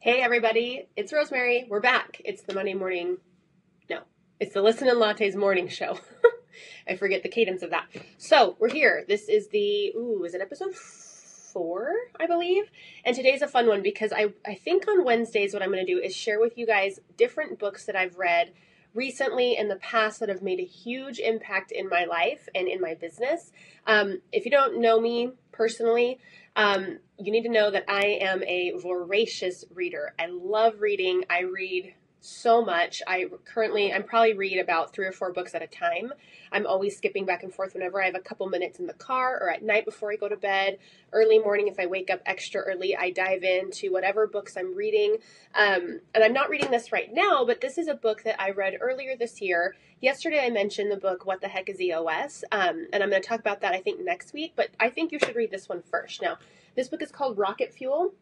Hey, 0.00 0.20
everybody, 0.20 0.86
it's 0.94 1.12
Rosemary. 1.12 1.66
We're 1.68 1.80
back. 1.80 2.22
It's 2.24 2.42
the 2.42 2.54
Monday 2.54 2.72
morning, 2.72 3.16
no, 3.90 4.02
it's 4.38 4.54
the 4.54 4.62
Listen 4.62 4.86
and 4.86 5.00
Lattes 5.00 5.34
morning 5.34 5.66
show. 5.66 5.98
I 6.88 6.94
forget 6.94 7.24
the 7.24 7.28
cadence 7.28 7.64
of 7.64 7.70
that. 7.70 7.86
So, 8.16 8.54
we're 8.60 8.70
here. 8.70 9.04
This 9.08 9.28
is 9.28 9.48
the, 9.48 9.92
ooh, 9.96 10.22
is 10.24 10.34
it 10.34 10.40
episode 10.40 10.76
four, 10.76 11.90
I 12.20 12.28
believe? 12.28 12.70
And 13.04 13.16
today's 13.16 13.42
a 13.42 13.48
fun 13.48 13.66
one 13.66 13.82
because 13.82 14.12
I, 14.12 14.34
I 14.46 14.54
think 14.54 14.86
on 14.86 15.04
Wednesdays, 15.04 15.52
what 15.52 15.64
I'm 15.64 15.72
going 15.72 15.84
to 15.84 15.92
do 15.92 16.00
is 16.00 16.14
share 16.14 16.38
with 16.38 16.56
you 16.56 16.64
guys 16.64 17.00
different 17.16 17.58
books 17.58 17.84
that 17.86 17.96
I've 17.96 18.18
read 18.18 18.52
recently 18.94 19.56
in 19.56 19.66
the 19.66 19.76
past 19.76 20.20
that 20.20 20.28
have 20.28 20.42
made 20.42 20.60
a 20.60 20.64
huge 20.64 21.18
impact 21.18 21.72
in 21.72 21.88
my 21.88 22.04
life 22.04 22.48
and 22.54 22.68
in 22.68 22.80
my 22.80 22.94
business. 22.94 23.50
Um, 23.84 24.20
if 24.30 24.44
you 24.44 24.50
don't 24.52 24.80
know 24.80 25.00
me 25.00 25.32
personally, 25.50 26.20
um, 26.58 26.98
you 27.18 27.30
need 27.30 27.44
to 27.44 27.48
know 27.48 27.70
that 27.70 27.84
I 27.88 28.18
am 28.20 28.42
a 28.42 28.72
voracious 28.82 29.64
reader. 29.72 30.12
I 30.18 30.26
love 30.26 30.80
reading. 30.80 31.24
I 31.30 31.42
read 31.42 31.94
so 32.20 32.64
much. 32.64 33.02
I 33.06 33.26
currently, 33.44 33.92
I'm 33.92 34.02
probably 34.02 34.34
read 34.34 34.58
about 34.58 34.92
three 34.92 35.06
or 35.06 35.12
four 35.12 35.32
books 35.32 35.54
at 35.54 35.62
a 35.62 35.66
time. 35.66 36.12
I'm 36.50 36.66
always 36.66 36.96
skipping 36.96 37.24
back 37.24 37.42
and 37.42 37.52
forth 37.52 37.74
whenever 37.74 38.02
I 38.02 38.06
have 38.06 38.14
a 38.14 38.20
couple 38.20 38.48
minutes 38.48 38.78
in 38.78 38.86
the 38.86 38.94
car 38.94 39.38
or 39.40 39.50
at 39.50 39.62
night 39.62 39.84
before 39.84 40.10
I 40.12 40.16
go 40.16 40.28
to 40.28 40.36
bed. 40.36 40.78
Early 41.12 41.38
morning, 41.38 41.68
if 41.68 41.78
I 41.78 41.86
wake 41.86 42.10
up 42.10 42.20
extra 42.26 42.60
early, 42.62 42.96
I 42.96 43.10
dive 43.10 43.42
into 43.42 43.92
whatever 43.92 44.26
books 44.26 44.56
I'm 44.56 44.74
reading. 44.74 45.18
Um, 45.54 46.00
and 46.14 46.24
I'm 46.24 46.32
not 46.32 46.50
reading 46.50 46.70
this 46.70 46.92
right 46.92 47.12
now, 47.12 47.44
but 47.44 47.60
this 47.60 47.78
is 47.78 47.88
a 47.88 47.94
book 47.94 48.24
that 48.24 48.40
I 48.40 48.50
read 48.50 48.78
earlier 48.80 49.16
this 49.16 49.40
year. 49.40 49.76
Yesterday, 50.00 50.40
I 50.44 50.50
mentioned 50.50 50.90
the 50.90 50.96
book 50.96 51.26
What 51.26 51.40
the 51.40 51.48
Heck 51.48 51.68
is 51.68 51.80
EOS? 51.80 52.44
Um, 52.52 52.86
and 52.92 53.02
I'm 53.02 53.10
going 53.10 53.22
to 53.22 53.28
talk 53.28 53.40
about 53.40 53.60
that, 53.60 53.74
I 53.74 53.80
think, 53.80 54.00
next 54.00 54.32
week, 54.32 54.52
but 54.56 54.70
I 54.78 54.90
think 54.90 55.12
you 55.12 55.18
should 55.18 55.36
read 55.36 55.50
this 55.50 55.68
one 55.68 55.82
first. 55.82 56.22
Now, 56.22 56.38
this 56.76 56.88
book 56.88 57.02
is 57.02 57.10
called 57.10 57.38
Rocket 57.38 57.72
Fuel. 57.74 58.12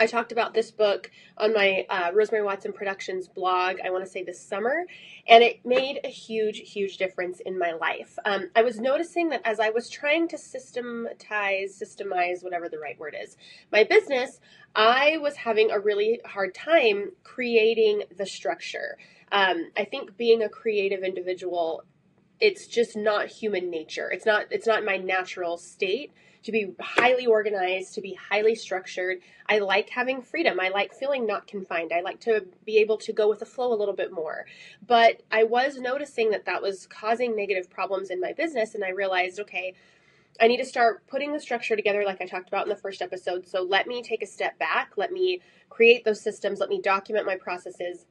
I 0.00 0.06
talked 0.06 0.32
about 0.32 0.54
this 0.54 0.70
book 0.70 1.10
on 1.38 1.52
my 1.52 1.86
uh, 1.88 2.10
Rosemary 2.12 2.44
Watson 2.44 2.72
Productions 2.72 3.28
blog, 3.28 3.76
I 3.84 3.90
want 3.90 4.04
to 4.04 4.10
say 4.10 4.22
this 4.22 4.40
summer, 4.40 4.86
and 5.26 5.42
it 5.42 5.64
made 5.64 6.00
a 6.04 6.08
huge, 6.08 6.58
huge 6.70 6.96
difference 6.96 7.40
in 7.40 7.58
my 7.58 7.72
life. 7.72 8.18
Um, 8.24 8.50
I 8.56 8.62
was 8.62 8.80
noticing 8.80 9.28
that 9.30 9.42
as 9.44 9.60
I 9.60 9.70
was 9.70 9.88
trying 9.88 10.28
to 10.28 10.38
systematize, 10.38 11.80
systemize, 11.80 12.42
whatever 12.42 12.68
the 12.68 12.78
right 12.78 12.98
word 12.98 13.16
is, 13.20 13.36
my 13.72 13.84
business, 13.84 14.40
I 14.74 15.18
was 15.18 15.36
having 15.36 15.70
a 15.70 15.78
really 15.78 16.20
hard 16.24 16.54
time 16.54 17.12
creating 17.22 18.04
the 18.16 18.26
structure. 18.26 18.98
Um, 19.32 19.70
I 19.76 19.84
think 19.84 20.16
being 20.16 20.42
a 20.42 20.48
creative 20.48 21.02
individual, 21.02 21.82
it's 22.44 22.66
just 22.66 22.94
not 22.94 23.28
human 23.28 23.70
nature. 23.70 24.10
It's 24.12 24.26
not. 24.26 24.44
It's 24.50 24.66
not 24.66 24.84
my 24.84 24.98
natural 24.98 25.56
state 25.56 26.12
to 26.42 26.52
be 26.52 26.74
highly 26.78 27.24
organized, 27.24 27.94
to 27.94 28.02
be 28.02 28.12
highly 28.12 28.54
structured. 28.54 29.16
I 29.48 29.60
like 29.60 29.88
having 29.88 30.20
freedom. 30.20 30.60
I 30.60 30.68
like 30.68 30.92
feeling 30.92 31.26
not 31.26 31.46
confined. 31.46 31.90
I 31.90 32.02
like 32.02 32.20
to 32.20 32.44
be 32.66 32.76
able 32.76 32.98
to 32.98 33.14
go 33.14 33.30
with 33.30 33.38
the 33.38 33.46
flow 33.46 33.72
a 33.72 33.80
little 33.80 33.94
bit 33.94 34.12
more. 34.12 34.44
But 34.86 35.22
I 35.32 35.44
was 35.44 35.78
noticing 35.78 36.32
that 36.32 36.44
that 36.44 36.60
was 36.60 36.86
causing 36.86 37.34
negative 37.34 37.70
problems 37.70 38.10
in 38.10 38.20
my 38.20 38.34
business, 38.34 38.74
and 38.74 38.84
I 38.84 38.90
realized, 38.90 39.40
okay, 39.40 39.72
I 40.38 40.46
need 40.46 40.58
to 40.58 40.66
start 40.66 41.06
putting 41.06 41.32
the 41.32 41.40
structure 41.40 41.76
together 41.76 42.04
like 42.04 42.20
I 42.20 42.26
talked 42.26 42.48
about 42.48 42.66
in 42.66 42.68
the 42.68 42.76
first 42.76 43.00
episode. 43.00 43.48
So 43.48 43.62
let 43.62 43.86
me 43.86 44.02
take 44.02 44.22
a 44.22 44.26
step 44.26 44.58
back. 44.58 44.98
Let 44.98 45.12
me 45.12 45.40
create 45.70 46.04
those 46.04 46.20
systems. 46.20 46.60
Let 46.60 46.68
me 46.68 46.82
document 46.82 47.24
my 47.24 47.36
processes 47.36 48.04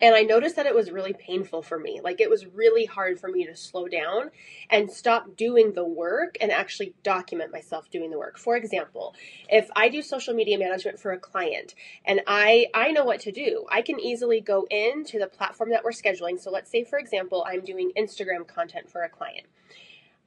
and 0.00 0.14
I 0.14 0.22
noticed 0.22 0.56
that 0.56 0.66
it 0.66 0.74
was 0.74 0.90
really 0.90 1.12
painful 1.12 1.62
for 1.62 1.78
me. 1.78 2.00
Like 2.02 2.20
it 2.20 2.30
was 2.30 2.46
really 2.46 2.84
hard 2.84 3.18
for 3.18 3.28
me 3.28 3.44
to 3.46 3.56
slow 3.56 3.88
down 3.88 4.30
and 4.70 4.90
stop 4.90 5.36
doing 5.36 5.72
the 5.72 5.84
work 5.84 6.36
and 6.40 6.50
actually 6.50 6.94
document 7.02 7.52
myself 7.52 7.90
doing 7.90 8.10
the 8.10 8.18
work. 8.18 8.38
For 8.38 8.56
example, 8.56 9.14
if 9.48 9.68
I 9.76 9.88
do 9.88 10.02
social 10.02 10.34
media 10.34 10.58
management 10.58 10.98
for 10.98 11.12
a 11.12 11.18
client 11.18 11.74
and 12.04 12.20
I 12.26 12.66
I 12.74 12.92
know 12.92 13.04
what 13.04 13.20
to 13.20 13.32
do, 13.32 13.66
I 13.70 13.82
can 13.82 14.00
easily 14.00 14.40
go 14.40 14.66
into 14.70 15.18
the 15.18 15.26
platform 15.26 15.70
that 15.70 15.84
we're 15.84 15.90
scheduling. 15.90 16.40
So 16.40 16.50
let's 16.50 16.70
say 16.70 16.84
for 16.84 16.98
example, 16.98 17.44
I'm 17.46 17.64
doing 17.64 17.92
Instagram 17.96 18.46
content 18.46 18.90
for 18.90 19.02
a 19.02 19.08
client. 19.08 19.46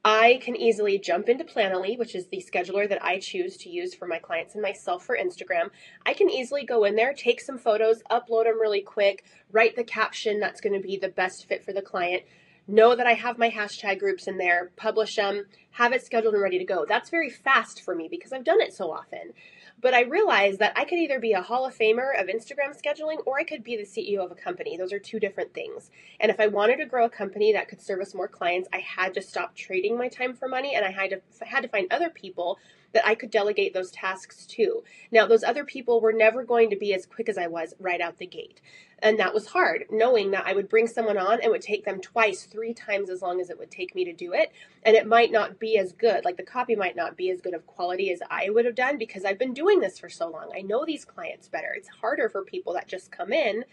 I 0.04 0.40
can 0.42 0.54
easily 0.56 0.98
jump 0.98 1.28
into 1.28 1.44
Planoly, 1.44 1.98
which 1.98 2.14
is 2.14 2.26
the 2.26 2.42
scheduler 2.42 2.88
that 2.88 3.04
I 3.04 3.18
choose 3.18 3.56
to 3.58 3.68
use 3.68 3.94
for 3.94 4.06
my 4.06 4.18
clients 4.18 4.54
and 4.54 4.62
myself 4.62 5.04
for 5.04 5.18
Instagram. 5.18 5.70
I 6.06 6.14
can 6.14 6.30
easily 6.30 6.64
go 6.64 6.84
in 6.84 6.94
there, 6.94 7.12
take 7.12 7.40
some 7.40 7.58
photos, 7.58 8.02
upload 8.10 8.44
them 8.44 8.60
really 8.60 8.80
quick, 8.80 9.24
write 9.50 9.74
the 9.74 9.84
caption 9.84 10.38
that's 10.38 10.60
going 10.60 10.80
to 10.80 10.86
be 10.86 10.96
the 10.96 11.08
best 11.08 11.46
fit 11.46 11.64
for 11.64 11.72
the 11.72 11.82
client, 11.82 12.22
know 12.68 12.94
that 12.94 13.06
I 13.06 13.14
have 13.14 13.38
my 13.38 13.50
hashtag 13.50 13.98
groups 13.98 14.28
in 14.28 14.38
there, 14.38 14.70
publish 14.76 15.16
them, 15.16 15.46
have 15.72 15.92
it 15.92 16.04
scheduled 16.04 16.34
and 16.34 16.42
ready 16.42 16.58
to 16.58 16.64
go. 16.64 16.84
That's 16.88 17.10
very 17.10 17.30
fast 17.30 17.82
for 17.82 17.94
me 17.94 18.08
because 18.08 18.32
I've 18.32 18.44
done 18.44 18.60
it 18.60 18.74
so 18.74 18.92
often. 18.92 19.32
But 19.80 19.94
I 19.94 20.02
realized 20.02 20.58
that 20.58 20.72
I 20.76 20.84
could 20.84 20.98
either 20.98 21.20
be 21.20 21.32
a 21.32 21.42
Hall 21.42 21.64
of 21.64 21.76
Famer 21.76 22.20
of 22.20 22.26
Instagram 22.26 22.76
scheduling 22.76 23.18
or 23.26 23.38
I 23.38 23.44
could 23.44 23.62
be 23.62 23.76
the 23.76 23.84
CEO 23.84 24.24
of 24.24 24.32
a 24.32 24.34
company. 24.34 24.76
Those 24.76 24.92
are 24.92 24.98
two 24.98 25.20
different 25.20 25.54
things. 25.54 25.90
And 26.18 26.30
if 26.30 26.40
I 26.40 26.48
wanted 26.48 26.78
to 26.78 26.86
grow 26.86 27.04
a 27.04 27.10
company 27.10 27.52
that 27.52 27.68
could 27.68 27.80
service 27.80 28.14
more 28.14 28.26
clients, 28.26 28.68
I 28.72 28.78
had 28.78 29.14
to 29.14 29.22
stop 29.22 29.54
trading 29.54 29.96
my 29.96 30.08
time 30.08 30.34
for 30.34 30.48
money 30.48 30.74
and 30.74 30.84
I 30.84 30.90
had 30.90 31.10
to 31.10 31.46
had 31.46 31.62
to 31.62 31.68
find 31.68 31.86
other 31.92 32.10
people 32.10 32.58
that 32.92 33.06
I 33.06 33.14
could 33.14 33.30
delegate 33.30 33.74
those 33.74 33.90
tasks 33.90 34.46
to. 34.46 34.82
Now, 35.10 35.26
those 35.26 35.44
other 35.44 35.64
people 35.64 36.00
were 36.00 36.12
never 36.12 36.44
going 36.44 36.70
to 36.70 36.76
be 36.76 36.94
as 36.94 37.06
quick 37.06 37.28
as 37.28 37.38
I 37.38 37.46
was 37.46 37.74
right 37.78 38.00
out 38.00 38.18
the 38.18 38.26
gate. 38.26 38.60
And 39.00 39.18
that 39.18 39.34
was 39.34 39.48
hard, 39.48 39.84
knowing 39.90 40.32
that 40.32 40.46
I 40.46 40.54
would 40.54 40.68
bring 40.68 40.86
someone 40.86 41.18
on 41.18 41.40
and 41.40 41.52
would 41.52 41.62
take 41.62 41.84
them 41.84 42.00
twice, 42.00 42.44
three 42.44 42.74
times 42.74 43.10
as 43.10 43.22
long 43.22 43.40
as 43.40 43.50
it 43.50 43.58
would 43.58 43.70
take 43.70 43.94
me 43.94 44.04
to 44.04 44.12
do 44.12 44.32
it. 44.32 44.50
And 44.82 44.96
it 44.96 45.06
might 45.06 45.30
not 45.30 45.60
be 45.60 45.78
as 45.78 45.92
good. 45.92 46.24
Like 46.24 46.36
the 46.36 46.42
copy 46.42 46.74
might 46.74 46.96
not 46.96 47.16
be 47.16 47.30
as 47.30 47.40
good 47.40 47.54
of 47.54 47.66
quality 47.66 48.10
as 48.10 48.20
I 48.30 48.50
would 48.50 48.64
have 48.64 48.74
done 48.74 48.98
because 48.98 49.24
I've 49.24 49.38
been 49.38 49.54
doing 49.54 49.80
this 49.80 49.98
for 49.98 50.08
so 50.08 50.28
long. 50.28 50.50
I 50.54 50.62
know 50.62 50.84
these 50.84 51.04
clients 51.04 51.48
better. 51.48 51.72
It's 51.76 51.88
harder 51.88 52.28
for 52.28 52.42
people 52.42 52.72
that 52.72 52.88
just 52.88 53.12
come 53.12 53.32
in 53.32 53.64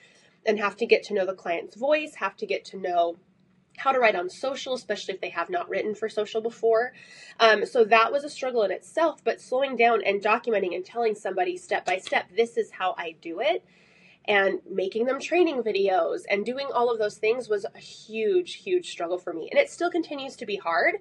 and 0.46 0.60
have 0.60 0.76
to 0.78 0.86
get 0.86 1.04
to 1.06 1.14
know 1.14 1.26
the 1.26 1.34
client's 1.34 1.76
voice, 1.76 2.16
have 2.16 2.38
to 2.38 2.46
get 2.46 2.64
to 2.66 2.78
know 2.78 3.18
how 3.86 3.92
to 3.92 4.00
write 4.00 4.16
on 4.16 4.30
social, 4.32 4.74
especially 4.74 5.14
if 5.14 5.22
they 5.22 5.30
have 5.30 5.48
not 5.48 5.70
written 5.70 5.94
for 5.94 6.10
social 6.10 6.42
before. 6.42 6.92
Um, 7.40 7.68
so 7.68 7.86
that 7.86 8.12
was 8.12 8.24
a 8.24 8.30
struggle 8.32 8.64
in 8.64 8.72
itself, 8.72 9.24
but 9.24 9.40
slowing 9.40 9.76
down 9.76 10.02
and 10.04 10.24
documenting 10.24 10.74
and 10.74 10.84
telling 10.84 11.14
somebody 11.14 11.56
step 11.56 11.86
by 11.86 12.00
step, 12.00 12.26
this 12.36 12.58
is 12.58 12.72
how 12.72 12.96
I 12.98 13.16
do 13.22 13.40
it, 13.42 13.64
and 14.28 14.60
making 14.68 15.06
them 15.06 15.20
training 15.20 15.62
videos 15.62 16.22
and 16.28 16.44
doing 16.44 16.68
all 16.74 16.92
of 16.92 16.98
those 16.98 17.18
things 17.18 17.48
was 17.48 17.64
a 17.64 17.78
huge, 17.78 18.56
huge 18.56 18.90
struggle 18.90 19.20
for 19.20 19.32
me. 19.32 19.50
And 19.52 19.60
it 19.60 19.70
still 19.70 19.92
continues 19.92 20.36
to 20.38 20.48
be 20.48 20.56
hard, 20.56 20.96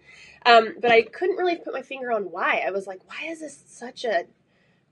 um, 0.45 0.75
but 0.79 0.93
I 0.93 1.03
couldn't 1.03 1.39
really 1.39 1.57
put 1.57 1.73
my 1.73 1.81
finger 1.81 2.13
on 2.13 2.25
why. 2.25 2.63
I 2.67 2.71
was 2.71 2.87
like, 2.87 3.01
why 3.09 3.31
is 3.31 3.41
this 3.41 3.65
such 3.67 4.05
a 4.05 4.25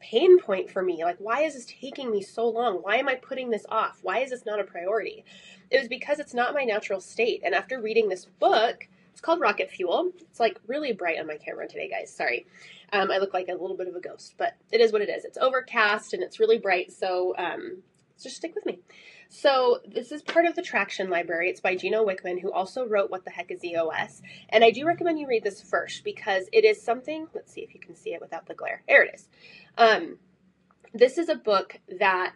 pain 0.03 0.39
point 0.39 0.71
for 0.71 0.83
me. 0.83 1.05
Like, 1.05 1.17
why 1.19 1.43
is 1.43 1.55
this 1.55 1.67
taking 1.67 2.11
me 2.11 2.21
so 2.21 2.49
long? 2.49 2.77
Why 2.77 2.97
am 2.97 3.09
I 3.09 3.15
putting 3.15 3.51
this 3.51 3.65
off? 3.69 4.01
Why 4.03 4.19
is 4.19 4.31
this 4.31 4.45
not 4.45 4.61
a 4.61 4.65
priority? 4.65 5.25
It 5.71 5.79
was 5.79 5.89
because 5.89 6.19
it's 6.19 6.35
not 6.35 6.55
my 6.55 6.65
natural 6.65 7.01
state. 7.01 7.43
And 7.45 7.55
after 7.55 7.81
reading 7.81 8.09
this 8.09 8.27
book, 8.41 8.89
it's 9.13 9.21
called 9.21 9.41
Rocket 9.41 9.71
Fuel. 9.71 10.11
It's 10.21 10.41
like 10.41 10.59
really 10.67 10.93
bright 10.93 11.19
on 11.19 11.27
my 11.27 11.37
camera 11.37 11.69
today, 11.69 11.89
guys. 11.89 12.13
Sorry. 12.13 12.47
Um, 12.93 13.11
I 13.11 13.19
look 13.19 13.33
like 13.33 13.49
a 13.49 13.53
little 13.53 13.77
bit 13.77 13.89
of 13.89 13.97
a 13.97 14.01
ghost, 14.01 14.35
but 14.37 14.55
it 14.71 14.81
is 14.81 14.93
what 14.93 15.03
it 15.03 15.09
is. 15.09 15.25
It's 15.25 15.39
overcast 15.39 16.13
and 16.13 16.23
it's 16.23 16.41
really 16.41 16.59
bright, 16.59 16.93
so 16.93 17.35
um, 17.39 17.79
just 18.23 18.37
stick 18.37 18.55
with 18.55 18.67
me. 18.67 18.81
So 19.29 19.81
this 19.87 20.13
is 20.13 20.23
part 20.23 20.47
of 20.47 20.55
the 20.55 20.63
Traction 20.63 21.11
Library. 21.11 21.49
It's 21.49 21.61
by 21.61 21.77
Gino 21.77 22.05
Wickman, 22.05 22.41
who 22.41 22.53
also 22.53 22.87
wrote 22.87 23.11
What 23.11 23.25
the 23.25 23.31
Heck 23.31 23.51
is 23.51 23.65
EOS. 23.65 24.23
And 24.49 24.63
I 24.63 24.71
do 24.71 24.87
recommend 24.87 25.19
you 25.19 25.27
read 25.27 25.45
this 25.45 25.63
first 25.63 26.05
because 26.05 26.45
it 26.53 26.65
is 26.65 26.83
something. 26.83 27.29
Let's 27.35 27.53
see 27.53 27.63
if 27.63 27.75
you 27.75 27.81
can 27.81 27.97
see 27.97 28.15
it 28.15 28.21
without 28.21 28.47
the 28.47 28.55
glare. 28.55 28.83
There 28.87 29.03
it 29.03 29.15
is. 29.15 29.29
Um, 29.79 30.19
this 30.93 31.17
is 31.19 31.29
a 31.29 31.35
book 31.35 31.81
that 31.99 32.35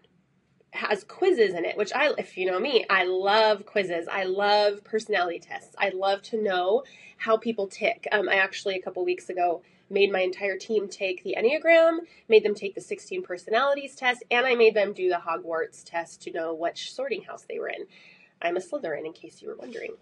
has 0.76 1.04
quizzes 1.04 1.54
in 1.54 1.64
it, 1.64 1.76
which 1.76 1.92
I, 1.94 2.12
if 2.18 2.36
you 2.36 2.46
know 2.46 2.58
me, 2.58 2.84
I 2.88 3.04
love 3.04 3.66
quizzes. 3.66 4.06
I 4.10 4.24
love 4.24 4.84
personality 4.84 5.38
tests. 5.38 5.74
I 5.78 5.90
love 5.90 6.22
to 6.22 6.42
know 6.42 6.84
how 7.18 7.36
people 7.36 7.66
tick. 7.66 8.06
Um, 8.12 8.28
I 8.28 8.34
actually 8.34 8.76
a 8.76 8.82
couple 8.82 9.04
weeks 9.04 9.28
ago 9.28 9.62
made 9.88 10.10
my 10.10 10.20
entire 10.20 10.56
team 10.56 10.88
take 10.88 11.22
the 11.22 11.36
Enneagram, 11.38 11.98
made 12.28 12.44
them 12.44 12.54
take 12.54 12.74
the 12.74 12.80
16 12.80 13.22
personalities 13.22 13.94
test, 13.94 14.24
and 14.30 14.46
I 14.46 14.54
made 14.54 14.74
them 14.74 14.92
do 14.92 15.08
the 15.08 15.16
Hogwarts 15.16 15.84
test 15.84 16.22
to 16.22 16.32
know 16.32 16.54
which 16.54 16.92
sorting 16.92 17.22
house 17.22 17.44
they 17.48 17.58
were 17.58 17.68
in. 17.68 17.86
I'm 18.42 18.56
a 18.56 18.60
Slytherin, 18.60 19.06
in 19.06 19.12
case 19.12 19.40
you 19.40 19.48
were 19.48 19.56
wondering. 19.56 19.92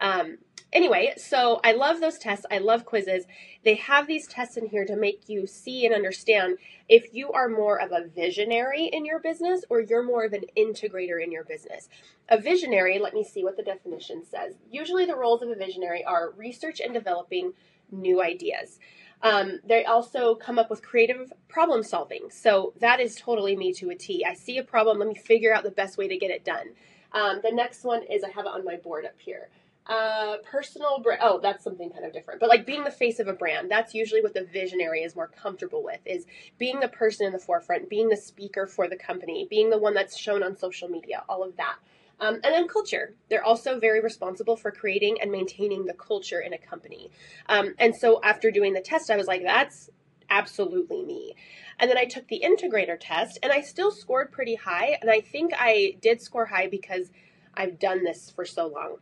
Um, 0.00 0.38
anyway, 0.72 1.14
so 1.16 1.60
I 1.64 1.72
love 1.72 2.00
those 2.00 2.18
tests. 2.18 2.46
I 2.50 2.58
love 2.58 2.84
quizzes. 2.84 3.24
They 3.64 3.76
have 3.76 4.06
these 4.06 4.26
tests 4.26 4.56
in 4.56 4.66
here 4.66 4.84
to 4.84 4.96
make 4.96 5.28
you 5.28 5.46
see 5.46 5.86
and 5.86 5.94
understand 5.94 6.58
if 6.88 7.12
you 7.12 7.32
are 7.32 7.48
more 7.48 7.80
of 7.80 7.92
a 7.92 8.08
visionary 8.08 8.86
in 8.86 9.04
your 9.04 9.20
business 9.20 9.64
or 9.70 9.80
you're 9.80 10.02
more 10.02 10.24
of 10.24 10.32
an 10.32 10.44
integrator 10.56 11.22
in 11.22 11.30
your 11.30 11.44
business. 11.44 11.88
A 12.28 12.38
visionary, 12.38 12.98
let 12.98 13.14
me 13.14 13.24
see 13.24 13.44
what 13.44 13.56
the 13.56 13.62
definition 13.62 14.24
says. 14.24 14.54
Usually, 14.70 15.06
the 15.06 15.16
roles 15.16 15.42
of 15.42 15.50
a 15.50 15.54
visionary 15.54 16.04
are 16.04 16.32
research 16.36 16.80
and 16.80 16.92
developing 16.92 17.52
new 17.90 18.22
ideas. 18.22 18.78
Um, 19.22 19.60
they 19.64 19.84
also 19.84 20.34
come 20.34 20.58
up 20.58 20.68
with 20.68 20.82
creative 20.82 21.32
problem 21.48 21.84
solving. 21.84 22.28
So 22.30 22.72
that 22.80 22.98
is 23.00 23.14
totally 23.14 23.56
me 23.56 23.72
to 23.74 23.90
a 23.90 23.94
T. 23.94 24.24
I 24.24 24.34
see 24.34 24.58
a 24.58 24.64
problem, 24.64 24.98
let 24.98 25.08
me 25.08 25.14
figure 25.14 25.54
out 25.54 25.62
the 25.62 25.70
best 25.70 25.96
way 25.96 26.08
to 26.08 26.16
get 26.16 26.30
it 26.30 26.44
done. 26.44 26.70
Um, 27.12 27.40
the 27.42 27.52
next 27.52 27.84
one 27.84 28.02
is 28.04 28.24
I 28.24 28.30
have 28.30 28.46
it 28.46 28.52
on 28.52 28.64
my 28.64 28.76
board 28.76 29.04
up 29.04 29.18
here 29.18 29.48
Uh, 29.86 30.36
personal 30.48 31.00
brand. 31.00 31.20
Oh, 31.22 31.40
that's 31.42 31.64
something 31.64 31.90
kind 31.90 32.04
of 32.04 32.12
different. 32.12 32.38
But 32.38 32.48
like 32.48 32.64
being 32.64 32.84
the 32.84 32.90
face 32.90 33.18
of 33.18 33.26
a 33.26 33.32
brand, 33.32 33.68
that's 33.68 33.94
usually 33.94 34.22
what 34.22 34.32
the 34.32 34.44
visionary 34.44 35.02
is 35.02 35.16
more 35.16 35.26
comfortable 35.26 35.82
with. 35.82 35.98
Is 36.04 36.24
being 36.56 36.78
the 36.80 36.88
person 36.88 37.26
in 37.26 37.32
the 37.32 37.38
forefront, 37.40 37.88
being 37.88 38.08
the 38.08 38.16
speaker 38.16 38.66
for 38.66 38.86
the 38.88 38.96
company, 38.96 39.46
being 39.50 39.70
the 39.70 39.78
one 39.78 39.92
that's 39.92 40.16
shown 40.16 40.42
on 40.44 40.56
social 40.56 40.88
media. 40.88 41.24
All 41.28 41.42
of 41.42 41.56
that. 41.56 41.76
Um, 42.20 42.34
and 42.44 42.54
then 42.54 42.68
culture. 42.68 43.14
They're 43.28 43.44
also 43.44 43.80
very 43.80 44.00
responsible 44.00 44.56
for 44.56 44.70
creating 44.70 45.20
and 45.20 45.32
maintaining 45.32 45.86
the 45.86 45.94
culture 45.94 46.38
in 46.38 46.52
a 46.52 46.58
company. 46.58 47.10
Um, 47.48 47.74
and 47.80 47.96
so 47.96 48.20
after 48.22 48.52
doing 48.52 48.74
the 48.74 48.80
test, 48.80 49.10
I 49.10 49.16
was 49.16 49.26
like, 49.26 49.42
that's 49.42 49.90
absolutely 50.32 51.04
me. 51.04 51.34
And 51.78 51.90
then 51.90 51.98
I 51.98 52.06
took 52.06 52.26
the 52.28 52.42
integrator 52.44 52.96
test 52.98 53.38
and 53.42 53.52
I 53.52 53.60
still 53.60 53.90
scored 53.90 54.32
pretty 54.32 54.54
high. 54.54 54.98
And 55.00 55.10
I 55.10 55.20
think 55.20 55.52
I 55.56 55.96
did 56.00 56.20
score 56.20 56.46
high 56.46 56.66
because 56.66 57.10
I've 57.54 57.78
done 57.78 58.02
this 58.02 58.30
for 58.30 58.44
so 58.44 58.66
long. 58.66 58.96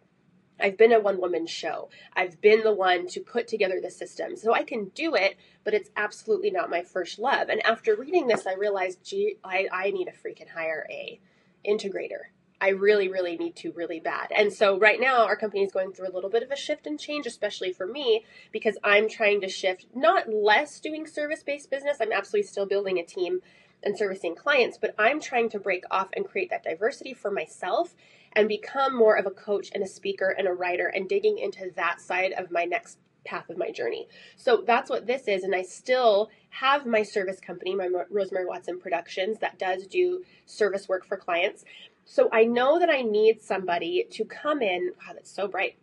I've 0.59 0.77
been 0.77 0.93
a 0.93 1.01
one 1.01 1.21
woman 1.21 1.47
show. 1.47 1.89
I've 2.15 2.41
been 2.41 2.63
the 2.63 2.75
one 2.75 3.07
to 3.09 3.21
put 3.21 3.49
together 3.49 3.81
the 3.81 3.91
system. 3.91 4.37
So 4.37 4.53
I 4.53 4.63
can 4.63 4.87
do 4.95 5.15
it, 5.15 5.37
but 5.65 5.73
it's 5.73 5.91
absolutely 5.97 6.51
not 6.51 6.69
my 6.69 6.83
first 6.83 7.19
love. 7.19 7.49
And 7.49 7.65
after 7.65 7.97
reading 7.97 8.27
this, 8.27 8.47
I 8.47 8.55
realized, 8.55 9.03
gee, 9.03 9.37
I, 9.43 9.69
I 9.73 9.91
need 9.91 10.07
to 10.07 10.13
freaking 10.13 10.51
hire 10.51 10.87
a 10.91 11.19
integrator. 11.67 12.29
I 12.61 12.71
really, 12.71 13.09
really 13.09 13.37
need 13.37 13.57
to 13.57 13.73
really 13.73 14.01
bad. 14.01 14.31
And 14.37 14.53
so 14.53 14.79
right 14.79 15.01
now 15.01 15.25
our 15.25 15.37
company 15.37 15.63
is 15.63 15.73
going 15.73 15.93
through 15.93 16.09
a 16.09 16.15
little 16.15 16.31
bit 16.31 16.43
of 16.43 16.51
a 16.51 16.57
shift 16.57 16.87
and 16.87 17.01
change, 17.01 17.27
especially 17.27 17.73
for 17.73 17.87
me, 17.87 18.25
because 18.53 18.77
I'm 18.85 19.09
trying 19.09 19.41
to 19.41 19.49
shift 19.49 19.87
not 19.95 20.29
less 20.29 20.79
doing 20.81 21.07
service 21.07 21.43
based 21.43 21.71
business. 21.71 21.99
I'm 22.01 22.13
absolutely 22.13 22.49
still 22.49 22.67
building 22.67 22.99
a 22.99 23.05
team 23.05 23.41
and 23.83 23.97
servicing 23.97 24.35
clients, 24.35 24.77
but 24.79 24.95
I'm 24.99 25.21
trying 25.21 25.49
to 25.51 25.59
break 25.59 25.85
off 25.91 26.09
and 26.13 26.27
create 26.27 26.51
that 26.51 26.65
diversity 26.65 27.15
for 27.15 27.31
myself 27.31 27.95
and 28.35 28.47
become 28.47 28.95
more 28.95 29.17
of 29.17 29.27
a 29.27 29.31
coach 29.31 29.71
and 29.75 29.83
a 29.83 29.89
speaker 29.89 30.29
and 30.29 30.47
a 30.47 30.53
writer 30.53 30.87
and 30.87 31.09
digging 31.09 31.39
into 31.39 31.71
that 31.77 32.01
side 32.01 32.33
of 32.33 32.51
my 32.51 32.65
next 32.65 32.99
path 33.25 33.49
of 33.51 33.59
my 33.59 33.71
journey. 33.71 34.09
So 34.37 34.63
that's 34.67 34.91
what 34.91 35.07
this 35.07 35.29
is. 35.29 35.43
And 35.45 35.55
I 35.55 35.63
still 35.63 36.31
have 36.51 36.87
my 36.87 37.03
service 37.03 37.41
company, 37.41 37.75
my 37.75 37.89
Rosemary 38.11 38.47
Watson 38.47 38.79
Productions, 38.79 39.39
that 39.39 39.59
does 39.59 39.87
do 39.87 40.23
service 40.47 40.89
work 40.89 41.05
for 41.05 41.17
clients. 41.17 41.65
So 42.11 42.29
I 42.33 42.43
know 42.43 42.81
that 42.81 42.91
I 42.91 43.03
need 43.03 43.41
somebody 43.41 44.05
to 44.11 44.25
come 44.25 44.63
in. 44.63 44.91
Wow, 44.99 45.13
that's 45.15 45.31
so 45.31 45.47
bright. 45.47 45.79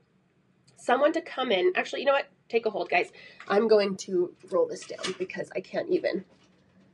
Someone 0.76 1.14
to 1.14 1.22
come 1.22 1.54
in. 1.54 1.72
Actually, 1.74 2.02
you 2.02 2.06
know 2.06 2.12
what? 2.12 2.28
Take 2.50 2.66
a 2.66 2.70
hold, 2.70 2.90
guys. 2.90 3.14
I'm 3.48 3.70
going 3.70 3.96
to 3.96 4.34
roll 4.52 4.68
this 4.68 4.86
down 4.86 5.16
because 5.18 5.50
I 5.56 5.62
can't 5.62 5.88
even. 5.90 6.26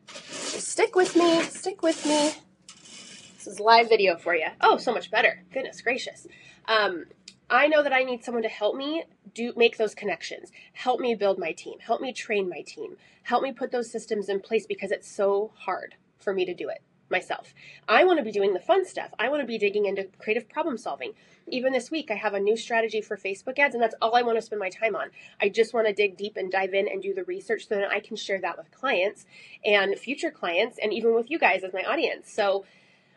Just 0.08 0.68
stick 0.68 0.96
with 0.96 1.16
me. 1.16 1.42
Stick 1.42 1.82
with 1.82 2.06
me. 2.06 2.34
This 2.68 3.48
is 3.48 3.60
live 3.60 3.90
video 3.90 4.18
for 4.18 4.36
you. 4.36 4.46
Oh, 4.62 4.78
so 4.78 4.94
much 4.94 5.10
better. 5.10 5.42
Goodness 5.52 5.82
gracious. 5.82 6.28
Um, 6.68 7.06
I 7.50 7.66
know 7.66 7.82
that 7.82 7.92
I 7.92 8.04
need 8.04 8.24
someone 8.24 8.44
to 8.44 8.50
help 8.50 8.76
me 8.76 9.04
do 9.34 9.52
make 9.58 9.78
those 9.78 9.96
connections, 9.96 10.52
help 10.74 11.00
me 11.00 11.16
build 11.16 11.40
my 11.40 11.54
team, 11.54 11.80
help 11.80 12.02
me 12.02 12.14
train 12.14 12.48
my 12.48 12.62
team, 12.62 12.98
help 13.24 13.42
me 13.42 13.52
put 13.52 13.72
those 13.72 13.92
systems 13.92 14.30
in 14.30 14.42
place 14.42 14.68
because 14.68 14.92
it's 14.92 15.10
so 15.10 15.52
hard 15.56 15.96
for 16.20 16.36
me 16.36 16.46
to 16.46 16.54
do 16.54 16.70
it 16.70 16.84
myself. 17.14 17.54
I 17.88 18.04
want 18.04 18.20
to 18.20 18.26
be 18.26 18.32
doing 18.32 18.54
the 18.54 18.60
fun 18.60 18.86
stuff. 18.86 19.12
I 19.18 19.30
want 19.30 19.42
to 19.42 19.48
be 19.48 19.58
digging 19.58 19.86
into 19.86 20.10
creative 20.20 20.50
problem 20.50 20.78
solving. 20.78 21.14
Even 21.48 21.72
this 21.72 21.90
week, 21.90 22.12
I 22.12 22.16
have 22.16 22.34
a 22.34 22.40
new 22.40 22.58
strategy 22.58 23.00
for 23.00 23.16
Facebook 23.16 23.58
ads, 23.58 23.76
and 23.76 23.82
that's 23.82 23.96
all 24.02 24.16
I 24.16 24.22
want 24.22 24.38
to 24.38 24.42
spend 24.42 24.60
my 24.60 24.70
time 24.70 24.96
on. 24.96 25.12
I 25.42 25.48
just 25.48 25.74
want 25.74 25.88
to 25.88 25.94
dig 25.94 26.18
deep 26.18 26.36
and 26.36 26.52
dive 26.52 26.74
in 26.74 26.90
and 26.90 27.02
do 27.02 27.14
the 27.14 27.24
research 27.24 27.68
so 27.70 27.76
that 27.76 27.92
I 27.92 28.02
can 28.02 28.18
share 28.18 28.42
that 28.42 28.58
with 28.58 28.72
clients 28.72 29.26
and 29.64 29.98
future 29.98 30.32
clients, 30.32 30.78
and 30.82 30.92
even 30.92 31.16
with 31.16 31.32
you 31.32 31.40
guys 31.40 31.64
as 31.64 31.74
my 31.74 31.84
audience. 31.84 32.34
So 32.34 32.66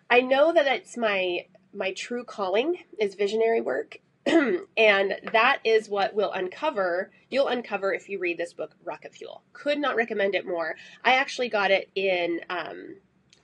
I 0.08 0.20
know 0.20 0.52
that 0.52 0.66
it's 0.66 0.96
my 0.96 1.46
my 1.72 1.92
true 1.92 2.24
calling 2.24 2.78
is 2.98 3.14
visionary 3.14 3.60
work 3.60 3.98
and 4.26 5.14
that 5.32 5.60
is 5.62 5.88
what 5.88 6.14
we'll 6.14 6.32
uncover 6.32 7.10
you'll 7.30 7.48
uncover 7.48 7.92
if 7.92 8.08
you 8.08 8.18
read 8.18 8.38
this 8.38 8.52
book 8.52 8.74
rocket 8.84 9.14
fuel 9.14 9.42
could 9.52 9.78
not 9.78 9.94
recommend 9.94 10.34
it 10.34 10.46
more 10.46 10.74
i 11.04 11.14
actually 11.14 11.48
got 11.48 11.70
it 11.70 11.88
in 11.94 12.40
um, 12.50 12.96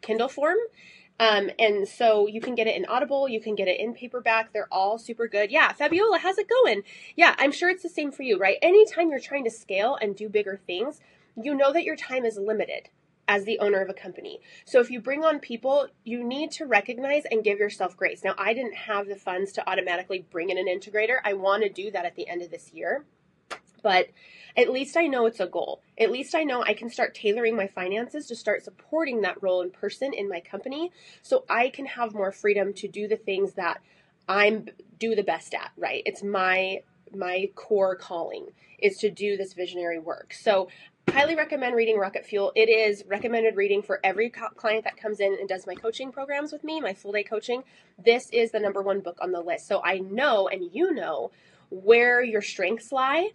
kindle 0.03 0.29
form 0.29 0.59
um, 1.21 1.51
and 1.59 1.87
so 1.87 2.27
you 2.27 2.41
can 2.41 2.55
get 2.55 2.67
it 2.67 2.77
in 2.77 2.85
audible 2.87 3.29
you 3.29 3.41
can 3.41 3.55
get 3.55 3.69
it 3.69 3.81
in 3.81 3.95
paperback 3.95 4.53
they're 4.53 4.69
all 4.73 4.99
super 4.99 5.29
good 5.29 5.51
yeah 5.51 5.73
fabiola 5.73 6.19
how's 6.19 6.39
it 6.39 6.49
going 6.49 6.83
yeah 7.17 7.35
i'm 7.39 7.53
sure 7.53 7.71
it's 7.71 7.83
the 7.83 7.89
same 7.89 8.13
for 8.13 8.23
you 8.23 8.39
right 8.39 8.59
anytime 8.63 9.11
you're 9.11 9.21
trying 9.21 9.45
to 9.45 9.51
scale 9.51 9.97
and 10.01 10.17
do 10.17 10.29
bigger 10.29 10.61
things 10.67 11.01
you 11.41 11.55
know 11.55 11.73
that 11.73 11.85
your 11.85 11.97
time 11.97 12.25
is 12.25 12.37
limited 12.37 12.89
as 13.29 13.45
the 13.45 13.59
owner 13.61 13.81
of 13.81 13.89
a 13.89 13.95
company. 13.95 14.41
So 14.65 14.81
if 14.81 14.91
you 14.91 15.01
bring 15.01 15.25
on 15.25 15.39
people, 15.39 15.89
you 16.05 16.25
need 16.25 16.51
to 16.53 16.67
recognize 16.67 17.23
and 17.31 17.45
give 17.45 17.59
yourself 17.59 17.97
grace. 17.97 18.25
Now, 18.25 18.35
I 18.37 18.53
didn't 18.53 18.75
have 18.75 19.07
the 19.07 19.17
funds 19.17 19.53
to 19.53 19.71
automatically 19.71 20.27
bring 20.31 20.51
in 20.51 20.59
an 20.59 20.67
integrator. 20.67 21.19
I 21.25 21.35
want 21.35 21.63
to 21.63 21.69
do 21.69 21.91
that 21.93 22.05
at 22.05 22.17
the 22.17 22.29
end 22.29 22.43
of 22.43 22.51
this 22.51 22.73
year. 22.73 23.05
But 23.83 24.09
at 24.57 24.71
least 24.71 24.97
I 24.97 25.07
know 25.07 25.27
it's 25.27 25.41
a 25.41 25.47
goal. 25.47 25.83
At 25.99 26.11
least 26.11 26.35
I 26.35 26.45
know 26.45 26.63
I 26.63 26.75
can 26.75 26.91
start 26.91 27.15
tailoring 27.15 27.57
my 27.57 27.67
finances 27.67 28.27
to 28.27 28.37
start 28.37 28.65
supporting 28.65 29.23
that 29.23 29.43
role 29.43 29.63
in 29.63 29.71
person 29.71 30.13
in 30.13 30.29
my 30.29 30.41
company 30.41 30.93
so 31.23 31.45
I 31.49 31.71
can 31.71 31.87
have 31.87 32.15
more 32.15 32.33
freedom 32.33 32.73
to 32.75 32.89
do 32.89 33.09
the 33.09 33.17
things 33.17 33.55
that 33.55 33.81
I'm 34.29 34.67
do 34.99 35.15
the 35.15 35.23
best 35.23 35.55
at, 35.55 35.73
right? 35.77 36.03
It's 36.07 36.23
my 36.23 36.83
my 37.15 37.51
core 37.55 37.97
calling 37.97 38.47
is 38.79 38.97
to 38.99 39.11
do 39.11 39.37
this 39.37 39.53
visionary 39.53 39.99
work. 39.99 40.33
So 40.33 40.69
highly 41.11 41.35
recommend 41.35 41.75
reading 41.75 41.99
Rocket 41.99 42.25
Fuel. 42.27 42.53
It 42.55 42.69
is 42.69 43.05
recommended 43.07 43.57
reading 43.57 43.83
for 43.83 44.01
every 44.03 44.31
co- 44.31 44.49
client 44.51 44.85
that 44.85 44.97
comes 44.97 45.21
in 45.21 45.37
and 45.39 45.49
does 45.49 45.67
my 45.67 45.75
coaching 45.75 46.11
programs 46.13 46.53
with 46.53 46.65
me, 46.65 46.81
my 46.81 46.95
full 46.95 47.13
day 47.13 47.23
coaching. 47.23 47.65
This 48.03 48.29
is 48.33 48.51
the 48.51 48.61
number 48.61 48.83
one 48.83 49.01
book 49.01 49.19
on 49.21 49.33
the 49.33 49.41
list. 49.41 49.67
So 49.67 49.83
I 49.85 49.99
know 49.99 50.49
and 50.49 50.71
you 50.73 50.93
know 50.93 51.31
where 51.71 52.23
your 52.23 52.43
strengths 52.43 52.93
lie. 52.93 53.31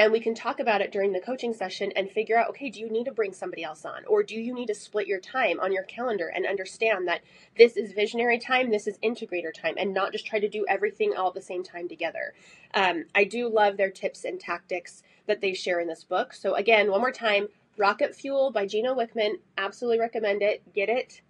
And 0.00 0.12
we 0.12 0.20
can 0.20 0.34
talk 0.34 0.60
about 0.60 0.80
it 0.80 0.92
during 0.92 1.12
the 1.12 1.20
coaching 1.20 1.52
session 1.52 1.92
and 1.94 2.10
figure 2.10 2.38
out 2.38 2.48
okay, 2.48 2.70
do 2.70 2.80
you 2.80 2.88
need 2.88 3.04
to 3.04 3.12
bring 3.12 3.34
somebody 3.34 3.62
else 3.62 3.84
on? 3.84 4.06
Or 4.06 4.22
do 4.22 4.34
you 4.34 4.54
need 4.54 4.68
to 4.68 4.74
split 4.74 5.06
your 5.06 5.20
time 5.20 5.60
on 5.60 5.74
your 5.74 5.82
calendar 5.82 6.28
and 6.28 6.46
understand 6.46 7.06
that 7.06 7.20
this 7.58 7.76
is 7.76 7.92
visionary 7.92 8.38
time, 8.38 8.70
this 8.70 8.86
is 8.86 8.96
integrator 9.04 9.52
time, 9.52 9.74
and 9.76 9.92
not 9.92 10.12
just 10.12 10.24
try 10.24 10.40
to 10.40 10.48
do 10.48 10.64
everything 10.70 11.12
all 11.14 11.28
at 11.28 11.34
the 11.34 11.42
same 11.42 11.62
time 11.62 11.86
together? 11.86 12.32
Um, 12.72 13.04
I 13.14 13.24
do 13.24 13.46
love 13.46 13.76
their 13.76 13.90
tips 13.90 14.24
and 14.24 14.40
tactics 14.40 15.02
that 15.26 15.42
they 15.42 15.52
share 15.52 15.80
in 15.80 15.88
this 15.88 16.02
book. 16.02 16.32
So, 16.32 16.54
again, 16.54 16.90
one 16.90 17.00
more 17.00 17.12
time 17.12 17.48
Rocket 17.76 18.14
Fuel 18.14 18.50
by 18.50 18.64
Gino 18.64 18.94
Wickman. 18.94 19.34
Absolutely 19.58 20.00
recommend 20.00 20.40
it. 20.40 20.62
Get 20.72 20.88
it 20.88 21.20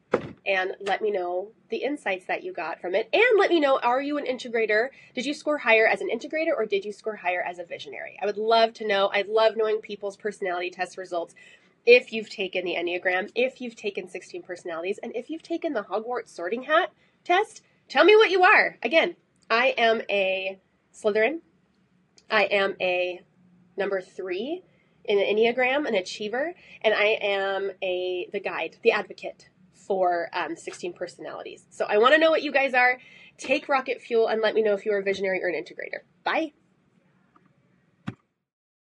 and 0.47 0.77
let 0.81 1.03
me 1.03 1.11
know 1.11 1.53
the 1.69 1.79
insights 1.79 2.27
that 2.27 2.43
you 2.43 2.53
got 2.53 2.81
from 2.81 2.95
it. 2.95 3.09
And 3.13 3.39
let 3.39 3.51
me 3.51 3.61
know 3.61 3.79
are 3.79 4.01
you 4.01 4.19
an 4.19 4.27
integrator? 4.27 4.89
Did 5.15 5.27
you 5.27 5.35
score 5.35 5.59
higher 5.59 5.87
as 5.87 6.01
an 6.01 6.09
integrator 6.09 6.57
or 6.57 6.67
did 6.67 6.85
you 6.85 6.93
score 6.93 7.17
higher 7.17 7.43
as 7.43 7.59
a 7.59 7.65
visionary? 7.65 8.19
I 8.23 8.27
would 8.27 8.37
love 8.37 8.73
to 8.75 8.87
know. 8.87 9.11
I 9.13 9.25
love 9.29 9.57
knowing 9.57 9.81
people's 9.81 10.17
personality 10.17 10.71
test 10.71 10.97
results. 10.97 11.35
If 11.87 12.13
you've 12.13 12.29
taken 12.29 12.65
the 12.65 12.75
Enneagram, 12.75 13.31
if 13.35 13.61
you've 13.61 13.77
taken 13.77 14.09
16 14.09 14.43
personalities, 14.43 14.99
and 15.03 15.15
if 15.15 15.31
you've 15.31 15.43
taken 15.43 15.73
the 15.73 15.85
Hogwarts 15.85 16.29
sorting 16.29 16.65
hat 16.65 16.93
test, 17.25 17.63
tell 17.89 18.05
me 18.05 18.17
what 18.17 18.31
you 18.31 18.43
are. 18.43 18.77
Again, 18.83 19.17
I 19.49 19.75
am 19.79 20.03
a 20.11 20.59
Slytherin. 20.95 21.41
I 22.31 22.45
am 22.45 22.77
a 22.81 23.23
number 23.77 24.01
three 24.01 24.63
in 25.05 25.19
the 25.19 25.25
Enneagram, 25.25 25.89
an 25.89 25.95
achiever, 25.95 26.55
and 26.83 26.95
I 26.95 27.19
am 27.21 27.73
a 27.83 28.29
the 28.33 28.41
guide, 28.41 28.77
the 28.83 28.93
advocate 28.93 29.49
for 29.91 30.29
um, 30.33 30.55
16 30.55 30.93
personalities. 30.93 31.67
So 31.71 31.85
I 31.85 31.99
want 31.99 32.15
to 32.15 32.21
know 32.21 32.31
what 32.31 32.45
you 32.45 32.53
guys 32.53 32.75
are. 32.75 33.01
Take 33.39 33.69
rocket 33.69 34.01
fuel 34.01 34.29
and 34.29 34.41
let 34.41 34.55
me 34.55 34.63
know 34.63 34.73
if 34.73 34.87
you're 34.87 35.01
a 35.01 35.03
visionary 35.03 35.43
or 35.43 35.49
an 35.49 35.57
integrator. 35.57 36.05
Bye. 36.23 36.53